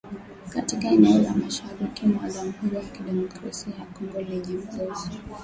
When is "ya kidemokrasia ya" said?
2.75-3.85